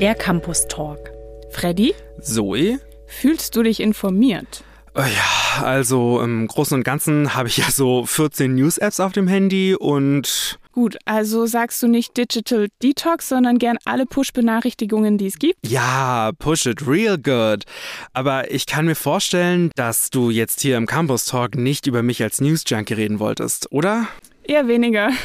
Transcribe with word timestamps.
Der 0.00 0.14
Campus 0.14 0.66
Talk. 0.66 0.98
Freddy, 1.50 1.94
Zoe? 2.20 2.78
fühlst 3.06 3.54
du 3.56 3.62
dich 3.62 3.80
informiert? 3.80 4.64
Oh 4.94 5.00
ja, 5.02 5.62
also 5.62 6.20
im 6.20 6.46
Großen 6.48 6.76
und 6.78 6.84
Ganzen 6.84 7.34
habe 7.34 7.48
ich 7.48 7.58
ja 7.58 7.70
so 7.70 8.04
14 8.06 8.54
News-Apps 8.54 8.98
auf 8.98 9.12
dem 9.12 9.28
Handy 9.28 9.74
und 9.74 10.58
Gut, 10.72 10.96
also 11.04 11.46
sagst 11.46 11.82
du 11.82 11.88
nicht 11.88 12.16
Digital 12.16 12.68
Detox, 12.82 13.28
sondern 13.28 13.58
gern 13.58 13.76
alle 13.84 14.06
Push-Benachrichtigungen, 14.06 15.18
die 15.18 15.26
es 15.26 15.38
gibt? 15.38 15.56
ja, 15.66 16.30
push 16.38 16.66
it 16.66 16.86
real 16.86 17.18
good. 17.18 17.64
Aber 18.12 18.50
ich 18.50 18.66
kann 18.66 18.86
mir 18.86 18.94
vorstellen, 18.94 19.70
dass 19.76 20.10
du 20.10 20.30
jetzt 20.30 20.60
hier 20.60 20.76
im 20.76 20.86
Campus 20.86 21.24
Talk 21.26 21.56
nicht 21.56 21.86
über 21.86 22.02
mich 22.02 22.22
als 22.22 22.40
News-Junkie 22.40 22.94
reden 22.94 23.18
wolltest, 23.18 23.70
oder? 23.72 24.06
Eher 24.44 24.66
weniger. 24.68 25.10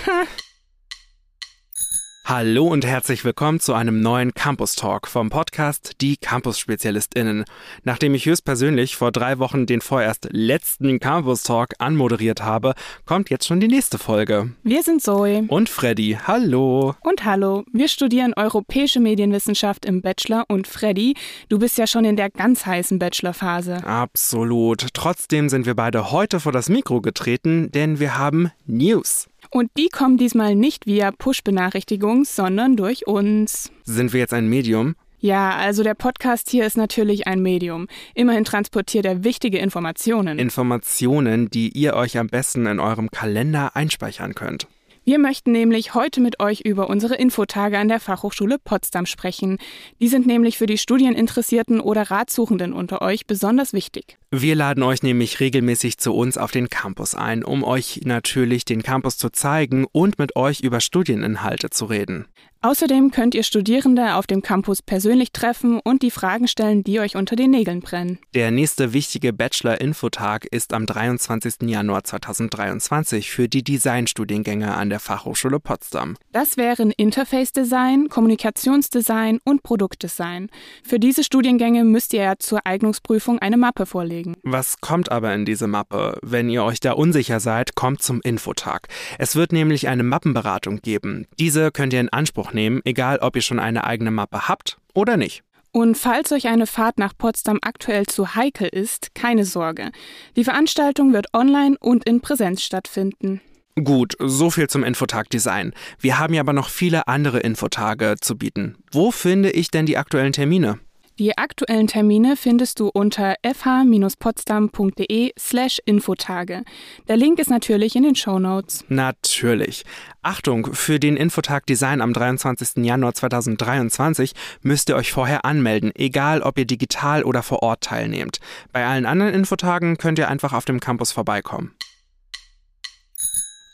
Hallo 2.28 2.66
und 2.66 2.88
herzlich 2.88 3.24
willkommen 3.24 3.60
zu 3.60 3.76
einem 3.76 4.02
neuen 4.02 4.34
Campus 4.34 4.74
Talk 4.74 5.08
vom 5.08 5.30
Podcast 5.30 6.02
Die 6.02 6.18
Campus-SpezialistInnen. 6.18 7.46
Nachdem 7.84 8.16
ich 8.16 8.26
höchstpersönlich 8.26 8.96
vor 8.96 9.12
drei 9.12 9.38
Wochen 9.38 9.68
den 9.68 9.80
vorerst 9.80 10.30
letzten 10.32 11.00
Campus 11.00 11.44
Talk 11.44 11.76
anmoderiert 11.78 12.42
habe, 12.42 12.74
kommt 13.06 13.30
jetzt 13.30 13.46
schon 13.46 13.60
die 13.60 13.68
nächste 13.68 14.00
Folge. 14.00 14.50
Wir 14.64 14.82
sind 14.82 15.04
Zoe. 15.04 15.46
Und 15.50 15.70
Freddy, 15.70 16.18
hallo. 16.26 16.96
Und 17.02 17.26
hallo, 17.26 17.64
wir 17.72 17.88
studieren 17.90 18.34
Europäische 18.36 19.00
Medienwissenschaft 19.00 19.86
im 19.86 20.02
Bachelor 20.02 20.46
und 20.48 20.66
Freddy, 20.66 21.14
du 21.50 21.60
bist 21.60 21.78
ja 21.78 21.86
schon 21.86 22.06
in 22.06 22.16
der 22.16 22.32
ganz 22.32 22.66
heißen 22.66 22.98
Bachelorphase. 22.98 23.86
Absolut. 23.86 24.88
Trotzdem 24.96 25.48
sind 25.48 25.68
wir 25.68 25.76
beide 25.76 26.10
heute 26.10 26.40
vor 26.40 26.52
das 26.52 26.70
Mikro 26.70 27.02
getreten, 27.02 27.72
denn 27.72 28.00
wir 28.00 28.18
haben 28.18 28.50
News. 28.66 29.28
Und 29.56 29.72
die 29.78 29.88
kommen 29.88 30.18
diesmal 30.18 30.54
nicht 30.54 30.86
via 30.86 31.14
Push-Benachrichtigung, 31.14 32.26
sondern 32.26 32.76
durch 32.76 33.08
uns. 33.08 33.72
Sind 33.86 34.12
wir 34.12 34.20
jetzt 34.20 34.34
ein 34.34 34.50
Medium? 34.50 34.98
Ja, 35.22 35.52
also 35.52 35.82
der 35.82 35.94
Podcast 35.94 36.50
hier 36.50 36.66
ist 36.66 36.76
natürlich 36.76 37.26
ein 37.26 37.42
Medium. 37.42 37.88
Immerhin 38.16 38.44
transportiert 38.44 39.06
er 39.06 39.24
wichtige 39.24 39.60
Informationen. 39.60 40.40
Informationen, 40.40 41.50
die 41.50 41.70
ihr 41.70 41.94
euch 41.94 42.18
am 42.18 42.28
besten 42.28 42.66
in 42.66 42.82
eurem 42.82 43.10
Kalender 43.12 43.78
einspeichern 43.78 44.36
könnt. 44.36 44.68
Wir 45.08 45.20
möchten 45.20 45.52
nämlich 45.52 45.94
heute 45.94 46.20
mit 46.20 46.40
euch 46.40 46.62
über 46.62 46.90
unsere 46.90 47.14
Infotage 47.14 47.78
an 47.78 47.90
der 47.90 48.00
Fachhochschule 48.00 48.58
Potsdam 48.58 49.06
sprechen. 49.06 49.60
Die 50.02 50.08
sind 50.08 50.26
nämlich 50.26 50.58
für 50.58 50.66
die 50.66 50.80
Studieninteressierten 50.80 51.80
oder 51.80 52.10
Ratsuchenden 52.10 52.74
unter 52.74 53.04
euch 53.04 53.28
besonders 53.28 53.72
wichtig. 53.72 54.18
Wir 54.32 54.56
laden 54.56 54.82
euch 54.82 55.04
nämlich 55.04 55.40
regelmäßig 55.40 56.00
zu 56.00 56.12
uns 56.12 56.40
auf 56.40 56.50
den 56.50 56.72
Campus 56.72 57.14
ein, 57.14 57.44
um 57.44 57.64
euch 57.64 58.02
natürlich 58.04 58.66
den 58.66 58.82
Campus 58.82 59.20
zu 59.20 59.30
zeigen 59.30 59.86
und 59.92 60.18
mit 60.18 60.36
euch 60.36 60.62
über 60.62 60.80
Studieninhalte 60.80 61.70
zu 61.70 61.86
reden. 61.86 62.26
Außerdem 62.66 63.12
könnt 63.12 63.36
ihr 63.36 63.44
Studierende 63.44 64.16
auf 64.16 64.26
dem 64.26 64.42
Campus 64.42 64.82
persönlich 64.82 65.32
treffen 65.32 65.80
und 65.84 66.02
die 66.02 66.10
Fragen 66.10 66.48
stellen, 66.48 66.84
die 66.84 67.00
euch 67.00 67.16
unter 67.16 67.36
den 67.36 67.52
Nägeln 67.52 67.82
brennen. 67.82 68.18
Der 68.34 68.50
nächste 68.50 68.92
wichtige 68.92 69.34
Bachelor-Infotag 69.34 70.46
ist 70.46 70.74
am 70.74 70.88
23. 70.88 71.70
Januar 71.70 72.04
2023 72.04 73.30
für 73.30 73.48
die 73.48 73.64
Designstudiengänge 73.64 74.74
an 74.74 74.90
der 74.90 75.00
Fachhochschule 75.00 75.60
Potsdam. 75.60 76.18
Das 76.32 76.58
wären 76.58 76.90
Interface 76.90 77.52
Design, 77.52 78.10
Kommunikationsdesign 78.10 79.42
und 79.44 79.62
Produktdesign. 79.62 80.50
Für 80.84 80.98
diese 80.98 81.24
Studiengänge 81.24 81.84
müsst 81.84 82.14
ihr 82.14 82.24
ja 82.24 82.34
zur 82.40 82.62
Eignungsprüfung 82.66 83.38
eine 83.38 83.58
Mappe 83.58 83.86
vorlegen. 83.86 84.34
Was 84.42 84.82
kommt 84.82 85.12
aber 85.12 85.36
in 85.36 85.46
diese 85.46 85.68
Mappe? 85.68 86.18
Wenn 86.24 86.50
ihr 86.50 86.64
euch 86.64 86.80
da 86.80 86.94
unsicher 86.94 87.40
seid, 87.40 87.76
kommt 87.76 88.02
zum 88.02 88.22
Infotag. 88.22 88.88
Es 89.20 89.36
wird 89.36 89.52
nämlich 89.52 89.88
eine 89.88 90.02
Mappenberatung 90.02 90.82
geben. 90.82 91.28
Diese 91.38 91.70
könnt 91.70 91.94
ihr 91.94 92.00
in 92.00 92.10
Anspruch 92.10 92.55
nehmen, 92.56 92.82
egal 92.86 93.20
ob 93.20 93.36
ihr 93.36 93.44
schon 93.44 93.60
eine 93.60 93.84
eigene 93.84 94.10
Mappe 94.10 94.48
habt 94.48 94.78
oder 94.96 95.18
nicht. 95.18 95.44
Und 95.72 95.98
falls 95.98 96.32
euch 96.32 96.48
eine 96.48 96.68
Fahrt 96.68 96.98
nach 96.98 97.14
Potsdam 97.18 97.60
aktuell 97.62 98.06
zu 98.06 98.34
heikel 98.34 98.70
ist, 98.70 99.14
keine 99.14 99.44
Sorge. 99.44 99.92
Die 100.38 100.46
Veranstaltung 100.46 101.12
wird 101.14 101.28
online 101.34 101.76
und 101.80 102.06
in 102.06 102.22
Präsenz 102.22 102.64
stattfinden. 102.64 103.42
Gut, 103.84 104.16
so 104.20 104.50
viel 104.50 104.70
zum 104.70 104.86
Infotag 104.86 105.30
Design. 105.30 105.74
Wir 106.00 106.18
haben 106.18 106.34
ja 106.34 106.40
aber 106.40 106.54
noch 106.54 106.70
viele 106.70 107.10
andere 107.10 107.42
Infotage 107.42 108.16
zu 108.22 108.38
bieten. 108.38 108.78
Wo 108.90 109.12
finde 109.12 109.52
ich 109.52 109.70
denn 109.70 109.86
die 109.86 109.98
aktuellen 109.98 110.32
Termine? 110.32 110.80
Die 111.18 111.38
aktuellen 111.38 111.88
Termine 111.88 112.36
findest 112.36 112.82
du 112.82 112.90
unter 112.90 113.36
fh-potsdam.de 113.42 115.32
slash 115.40 115.80
Infotage. 115.86 116.64
Der 117.08 117.16
Link 117.16 117.40
ist 117.40 117.50
natürlich 117.50 117.96
in 117.96 118.04
den 118.04 118.16
Shownotes. 118.16 118.84
Natürlich. 118.90 119.86
Achtung, 120.24 120.74
für 120.74 121.00
den 121.00 121.16
Infotag 121.16 121.68
Design 121.68 122.02
am 122.02 122.12
23. 122.12 122.84
Januar 122.84 123.14
2023 123.14 124.34
müsst 124.62 124.90
ihr 124.90 124.98
euch 124.98 125.14
vorher 125.14 125.46
anmelden, 125.46 125.94
egal 125.96 126.42
ob 126.42 126.58
ihr 126.58 126.66
digital 126.66 127.24
oder 127.24 127.44
vor 127.44 127.64
Ort 127.64 127.86
teilnehmt. 127.86 128.42
Bei 128.74 128.86
allen 128.86 129.06
anderen 129.06 129.34
Infotagen 129.34 129.96
könnt 129.98 130.20
ihr 130.20 130.28
einfach 130.28 130.52
auf 130.52 130.66
dem 130.66 130.82
Campus 130.82 131.14
vorbeikommen. 131.14 131.74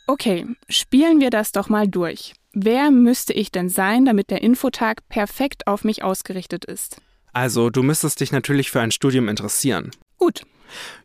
Okay, 0.05 0.45
spielen 0.69 1.19
wir 1.19 1.31
das 1.31 1.53
doch 1.53 1.69
mal 1.69 1.87
durch. 1.87 2.33
Wer 2.53 2.91
müsste 2.91 3.33
ich 3.33 3.51
denn 3.51 3.69
sein, 3.69 4.05
damit 4.05 4.29
der 4.29 4.43
Infotag 4.43 5.07
perfekt 5.09 5.65
auf 5.65 5.83
mich 5.83 6.03
ausgerichtet 6.03 6.65
ist? 6.65 7.01
Also, 7.33 7.69
du 7.69 7.83
müsstest 7.83 8.19
dich 8.19 8.31
natürlich 8.31 8.71
für 8.71 8.81
ein 8.81 8.91
Studium 8.91 9.29
interessieren. 9.29 9.91
Gut, 10.17 10.43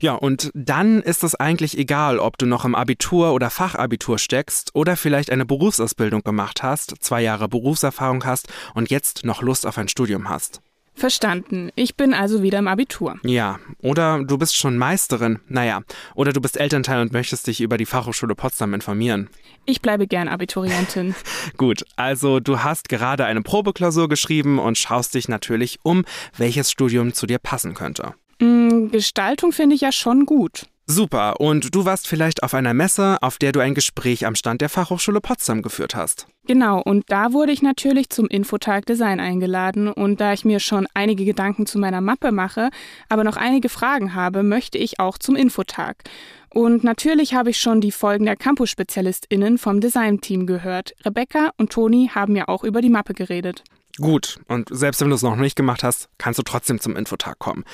Ja, 0.01 0.15
und 0.15 0.51
dann 0.55 1.03
ist 1.03 1.25
es 1.25 1.35
eigentlich 1.35 1.77
egal, 1.79 2.19
ob 2.19 2.39
du 2.39 2.47
noch 2.47 2.65
im 2.65 2.75
Abitur 2.75 3.33
oder 3.33 3.51
Fachabitur 3.51 4.19
steckst 4.19 4.75
oder 4.75 4.97
vielleicht 4.97 5.31
eine 5.31 5.47
Berufsausbildung 5.47 6.23
gemacht 6.23 6.63
hast, 6.63 6.95
zwei 7.01 7.23
Jahre 7.23 7.49
Berufserfahrung 7.49 8.25
hast 8.25 8.49
und 8.75 8.91
jetzt 8.91 9.25
noch 9.25 9.43
Lust 9.43 9.67
auf 9.67 9.79
ein 9.79 9.89
Studium 9.89 10.29
hast. 10.29 10.61
Verstanden. 10.99 11.71
Ich 11.75 11.97
bin 11.97 12.15
also 12.15 12.43
wieder 12.43 12.59
im 12.59 12.69
Abitur. 12.69 13.17
Ja, 13.23 13.59
oder 13.83 14.25
du 14.25 14.39
bist 14.39 14.57
schon 14.57 14.79
Meisterin, 14.79 15.39
naja, 15.49 15.83
oder 16.15 16.33
du 16.33 16.41
bist 16.41 16.59
Elternteil 16.59 17.01
und 17.01 17.12
möchtest 17.12 17.47
dich 17.47 17.61
über 17.61 17.77
die 17.77 17.87
Fachhochschule 17.87 18.34
Potsdam 18.34 18.75
informieren. 18.75 19.29
Ich 19.65 19.83
bleibe 19.83 20.07
gern 20.07 20.29
Abiturientin. 20.29 21.15
Gut, 21.57 21.84
also 21.97 22.41
du 22.41 22.62
hast 22.62 22.89
gerade 22.89 23.25
eine 23.25 23.43
Probeklausur 23.43 24.09
geschrieben 24.09 24.59
und 24.59 24.79
schaust 24.79 25.15
dich 25.15 25.29
natürlich 25.29 25.79
um, 25.83 26.05
welches 26.37 26.71
Studium 26.71 27.13
zu 27.13 27.27
dir 27.27 27.39
passen 27.39 27.75
könnte. 27.75 28.15
Mm, 28.41 28.89
Gestaltung 28.89 29.53
finde 29.53 29.75
ich 29.75 29.81
ja 29.81 29.93
schon 29.93 30.27
gut. 30.27 30.67
Super, 30.89 31.41
und 31.41 31.75
du 31.75 31.85
warst 31.85 32.07
vielleicht 32.07 32.45
auf 32.45 32.55
einer 32.55 32.73
Messe, 32.73 33.19
auf 33.21 33.39
der 33.39 33.51
du 33.51 33.59
ein 33.59 33.75
Gespräch 33.75 34.25
am 34.25 34.37
Stand 34.37 34.61
der 34.61 34.69
Fachhochschule 34.69 35.21
Potsdam 35.21 35.61
geführt 35.63 35.97
hast. 35.97 36.29
Genau, 36.47 36.81
und 36.81 37.05
da 37.09 37.33
wurde 37.33 37.51
ich 37.51 37.61
natürlich 37.61 38.09
zum 38.09 38.29
Infotag 38.29 38.87
Design 38.87 39.19
eingeladen. 39.19 39.89
Und 39.89 40.21
da 40.21 40.33
ich 40.33 40.45
mir 40.45 40.61
schon 40.61 40.87
einige 40.95 41.25
Gedanken 41.25 41.67
zu 41.67 41.81
meiner 41.81 42.01
Mappe 42.01 42.31
mache, 42.31 42.71
aber 43.09 43.25
noch 43.25 43.37
einige 43.37 43.69
Fragen 43.69 44.15
habe, 44.15 44.45
möchte 44.45 44.79
ich 44.79 45.01
auch 45.01 45.19
zum 45.19 45.35
Infotag. 45.35 46.05
Und 46.55 46.85
natürlich 46.85 47.35
habe 47.35 47.51
ich 47.51 47.59
schon 47.59 47.81
die 47.81 47.91
Folgen 47.91 48.25
der 48.25 48.37
Campus-SpezialistInnen 48.37 49.59
vom 49.59 49.81
Design-Team 49.81 50.47
gehört. 50.47 50.95
Rebecca 51.05 51.51
und 51.59 51.73
Toni 51.73 52.13
haben 52.15 52.37
ja 52.37 52.47
auch 52.47 52.63
über 52.63 52.81
die 52.81 52.91
Mappe 52.91 53.13
geredet. 53.13 53.65
Gut, 53.99 54.39
und 54.47 54.69
selbst 54.71 55.01
wenn 55.01 55.09
du 55.09 55.15
es 55.15 55.23
noch 55.23 55.37
nicht 55.37 55.57
gemacht 55.57 55.83
hast, 55.83 56.09
kannst 56.19 56.39
du 56.39 56.43
trotzdem 56.43 56.81
zum 56.81 56.97
Infotag 56.97 57.39
kommen. 57.39 57.65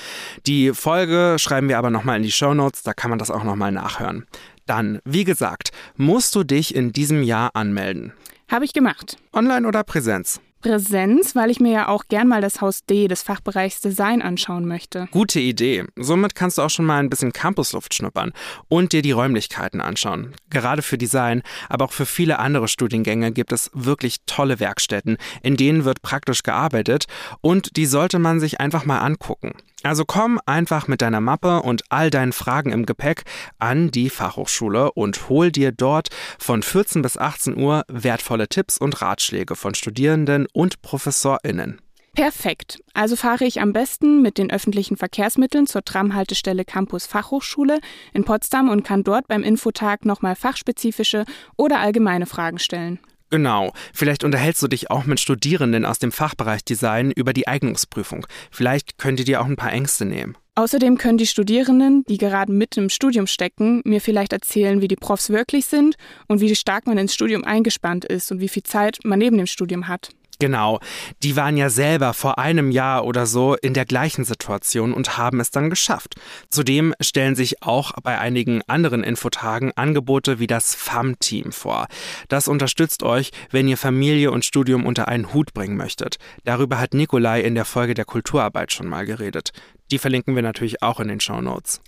Die 0.47 0.73
Folge 0.73 1.35
schreiben 1.37 1.67
wir 1.67 1.77
aber 1.77 1.89
nochmal 1.89 2.17
in 2.17 2.23
die 2.23 2.31
Shownotes, 2.31 2.83
da 2.83 2.93
kann 2.93 3.09
man 3.09 3.19
das 3.19 3.29
auch 3.29 3.43
nochmal 3.43 3.71
nachhören. 3.73 4.25
Dann, 4.65 4.99
wie 5.03 5.25
gesagt, 5.25 5.71
musst 5.97 6.35
du 6.35 6.43
dich 6.43 6.73
in 6.73 6.93
diesem 6.93 7.23
Jahr 7.23 7.51
anmelden. 7.55 8.13
Habe 8.49 8.63
ich 8.63 8.73
gemacht. 8.73 9.17
Online 9.33 9.67
oder 9.67 9.83
Präsenz? 9.83 10.39
Präsenz, 10.63 11.35
weil 11.35 11.51
ich 11.51 11.59
mir 11.59 11.73
ja 11.73 11.87
auch 11.89 12.05
gern 12.07 12.29
mal 12.29 12.39
das 12.39 12.61
Haus 12.61 12.85
D 12.85 13.09
des 13.09 13.21
Fachbereichs 13.21 13.81
Design 13.81 14.21
anschauen 14.21 14.65
möchte. 14.65 15.09
Gute 15.11 15.41
Idee. 15.41 15.83
Somit 15.97 16.35
kannst 16.35 16.57
du 16.57 16.61
auch 16.61 16.69
schon 16.69 16.85
mal 16.85 16.99
ein 16.99 17.09
bisschen 17.09 17.33
Campusluft 17.33 17.93
schnuppern 17.93 18.31
und 18.69 18.93
dir 18.93 19.01
die 19.01 19.11
Räumlichkeiten 19.11 19.81
anschauen. 19.81 20.33
Gerade 20.49 20.81
für 20.81 20.97
Design, 20.97 21.43
aber 21.67 21.85
auch 21.85 21.91
für 21.91 22.05
viele 22.05 22.39
andere 22.39 22.69
Studiengänge 22.69 23.33
gibt 23.33 23.51
es 23.51 23.71
wirklich 23.73 24.19
tolle 24.25 24.61
Werkstätten, 24.61 25.17
in 25.41 25.57
denen 25.57 25.83
wird 25.83 26.01
praktisch 26.01 26.43
gearbeitet 26.43 27.05
und 27.41 27.75
die 27.75 27.85
sollte 27.85 28.17
man 28.17 28.39
sich 28.39 28.61
einfach 28.61 28.85
mal 28.85 28.99
angucken. 28.99 29.51
Also 29.83 30.05
komm 30.05 30.39
einfach 30.45 30.87
mit 30.87 31.01
deiner 31.01 31.19
Mappe 31.19 31.61
und 31.61 31.83
all 31.89 32.09
deinen 32.09 32.31
Fragen 32.31 32.71
im 32.71 32.85
Gepäck 32.85 33.23
an 33.59 33.91
die 33.91 34.09
Fachhochschule 34.09 34.93
und 34.93 35.27
hol 35.27 35.51
dir 35.51 35.73
dort 35.73 36.07
von 36.39 36.63
14 36.63 37.01
bis 37.01 37.17
18 37.17 37.57
Uhr 37.57 37.83
wertvolle 37.89 38.47
Tipps 38.47 38.77
und 38.77 39.01
Ratschläge 39.01 39.57
von 39.57 39.75
Studierenden 39.75 40.47
und 40.53 40.81
ProfessorInnen. 40.81 41.81
Perfekt. 42.13 42.79
Also 42.93 43.15
fahre 43.15 43.43
ich 43.43 43.59
am 43.59 43.73
besten 43.73 44.21
mit 44.21 44.37
den 44.37 44.51
öffentlichen 44.51 44.97
Verkehrsmitteln 44.97 45.65
zur 45.65 45.83
Tramhaltestelle 45.83 46.63
Campus 46.63 47.07
Fachhochschule 47.07 47.79
in 48.13 48.23
Potsdam 48.23 48.69
und 48.69 48.83
kann 48.83 49.03
dort 49.03 49.27
beim 49.27 49.43
Infotag 49.43 50.05
nochmal 50.05 50.35
fachspezifische 50.35 51.25
oder 51.57 51.79
allgemeine 51.79 52.27
Fragen 52.27 52.59
stellen. 52.59 52.99
Genau. 53.33 53.73
Vielleicht 53.93 54.23
unterhältst 54.23 54.61
du 54.61 54.67
dich 54.67 54.91
auch 54.91 55.05
mit 55.05 55.19
Studierenden 55.19 55.87
aus 55.87 55.97
dem 55.97 56.11
Fachbereich 56.11 56.63
Design 56.63 57.09
über 57.09 57.33
die 57.33 57.47
Eignungsprüfung. 57.47 58.27
Vielleicht 58.51 58.99
könnt 58.99 59.19
ihr 59.19 59.25
dir 59.25 59.41
auch 59.41 59.47
ein 59.47 59.55
paar 59.55 59.73
Ängste 59.73 60.05
nehmen. 60.05 60.37
Außerdem 60.53 60.99
können 60.99 61.17
die 61.17 61.25
Studierenden, 61.25 62.03
die 62.07 62.19
gerade 62.19 62.51
mitten 62.51 62.81
im 62.81 62.89
Studium 62.89 63.25
stecken, 63.25 63.81
mir 63.85 64.01
vielleicht 64.01 64.33
erzählen, 64.33 64.81
wie 64.81 64.87
die 64.87 64.95
Profs 64.95 65.31
wirklich 65.31 65.65
sind 65.65 65.95
und 66.27 66.41
wie 66.41 66.55
stark 66.55 66.85
man 66.85 66.99
ins 66.99 67.15
Studium 67.15 67.43
eingespannt 67.43 68.05
ist 68.05 68.31
und 68.31 68.39
wie 68.39 68.49
viel 68.49 68.61
Zeit 68.61 68.99
man 69.03 69.17
neben 69.17 69.39
dem 69.39 69.47
Studium 69.47 69.87
hat. 69.87 70.11
Genau, 70.39 70.79
die 71.21 71.35
waren 71.35 71.57
ja 71.57 71.69
selber 71.69 72.13
vor 72.13 72.37
einem 72.37 72.71
Jahr 72.71 73.05
oder 73.05 73.25
so 73.25 73.55
in 73.55 73.73
der 73.73 73.85
gleichen 73.85 74.25
Situation 74.25 74.93
und 74.93 75.17
haben 75.17 75.39
es 75.39 75.51
dann 75.51 75.69
geschafft. 75.69 76.15
Zudem 76.49 76.93
stellen 76.99 77.35
sich 77.35 77.61
auch 77.63 77.93
bei 78.03 78.17
einigen 78.19 78.61
anderen 78.67 79.03
Infotagen 79.03 79.71
Angebote 79.75 80.39
wie 80.39 80.47
das 80.47 80.75
FAM-Team 80.75 81.51
vor. 81.51 81.87
Das 82.27 82.47
unterstützt 82.47 83.03
euch, 83.03 83.31
wenn 83.51 83.67
ihr 83.67 83.77
Familie 83.77 84.31
und 84.31 84.45
Studium 84.45 84.85
unter 84.85 85.07
einen 85.07 85.33
Hut 85.33 85.53
bringen 85.53 85.77
möchtet. 85.77 86.17
Darüber 86.43 86.79
hat 86.79 86.93
Nikolai 86.93 87.41
in 87.41 87.55
der 87.55 87.65
Folge 87.65 87.93
der 87.93 88.05
Kulturarbeit 88.05 88.71
schon 88.71 88.87
mal 88.87 89.05
geredet. 89.05 89.51
Die 89.91 89.99
verlinken 89.99 90.35
wir 90.35 90.43
natürlich 90.43 90.81
auch 90.81 90.99
in 90.99 91.07
den 91.07 91.19
Show 91.19 91.41
Notes. 91.41 91.81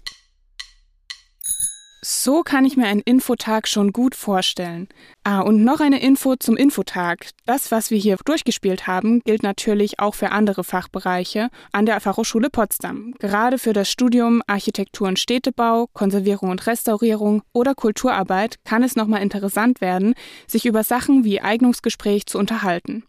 So 2.07 2.43
kann 2.43 2.65
ich 2.65 2.77
mir 2.77 2.85
einen 2.85 3.01
Infotag 3.01 3.67
schon 3.67 3.91
gut 3.91 4.13
vorstellen. 4.13 4.87
Ah, 5.23 5.39
und 5.39 5.63
noch 5.63 5.79
eine 5.79 5.99
Info 6.03 6.35
zum 6.35 6.55
Infotag. 6.55 7.31
Das, 7.47 7.71
was 7.71 7.89
wir 7.89 7.97
hier 7.97 8.15
durchgespielt 8.23 8.85
haben, 8.85 9.21
gilt 9.21 9.41
natürlich 9.41 9.99
auch 9.99 10.13
für 10.13 10.29
andere 10.29 10.63
Fachbereiche 10.63 11.49
an 11.71 11.87
der 11.87 11.99
Fachhochschule 11.99 12.51
Potsdam. 12.51 13.15
Gerade 13.17 13.57
für 13.57 13.73
das 13.73 13.89
Studium 13.89 14.43
Architektur 14.45 15.07
und 15.07 15.17
Städtebau, 15.17 15.87
Konservierung 15.93 16.51
und 16.51 16.67
Restaurierung 16.67 17.41
oder 17.53 17.73
Kulturarbeit 17.73 18.57
kann 18.65 18.83
es 18.83 18.95
nochmal 18.95 19.23
interessant 19.23 19.81
werden, 19.81 20.13
sich 20.45 20.67
über 20.67 20.83
Sachen 20.83 21.23
wie 21.23 21.41
Eignungsgespräch 21.41 22.27
zu 22.27 22.37
unterhalten. 22.37 23.03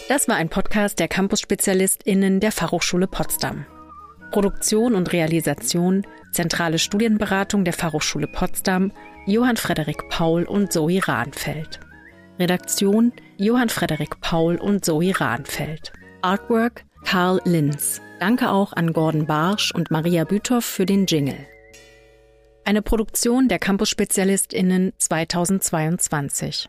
Das 0.10 0.28
war 0.28 0.36
ein 0.36 0.50
Podcast 0.50 1.00
der 1.00 1.08
Campus-SpezialistInnen 1.08 2.40
der 2.40 2.52
Fachhochschule 2.52 3.08
Potsdam. 3.08 3.66
Produktion 4.32 4.96
und 4.96 5.14
Realisation, 5.14 6.06
zentrale 6.32 6.80
Studienberatung 6.80 7.64
der 7.64 7.74
Fachhochschule 7.74 8.28
Potsdam, 8.28 8.92
Johann 9.26 9.58
Frederik 9.58 10.10
Paul 10.10 10.44
und 10.44 10.72
Zoe 10.72 11.00
Rahnfeld. 11.06 11.80
Redaktion 12.42 13.14
Johann 13.38 13.70
Frederik 13.70 14.20
Paul 14.20 14.56
und 14.56 14.84
Zoe 14.84 15.14
Rahnfeld. 15.16 15.94
Artwork 16.24 16.86
Karl 17.06 17.40
Linz. 17.46 18.02
Danke 18.20 18.50
auch 18.50 18.74
an 18.74 18.94
Gordon 18.94 19.28
Barsch 19.28 19.72
und 19.76 19.92
Maria 19.92 20.24
Büthoff 20.24 20.66
für 20.66 20.88
den 20.88 21.06
Jingle. 21.06 21.38
Eine 22.66 22.82
Produktion 22.82 23.48
der 23.48 23.60
Campus-SpezialistInnen 23.60 24.94
2022. 24.98 26.68